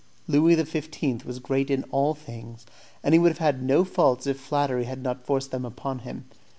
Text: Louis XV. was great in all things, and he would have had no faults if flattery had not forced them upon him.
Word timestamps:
Louis 0.27 0.55
XV. 0.55 1.23
was 1.27 1.37
great 1.37 1.69
in 1.69 1.83
all 1.91 2.15
things, 2.15 2.65
and 3.03 3.13
he 3.13 3.19
would 3.19 3.29
have 3.29 3.37
had 3.37 3.61
no 3.61 3.83
faults 3.83 4.25
if 4.25 4.39
flattery 4.39 4.85
had 4.85 5.03
not 5.03 5.23
forced 5.27 5.51
them 5.51 5.63
upon 5.63 5.99
him. 5.99 6.25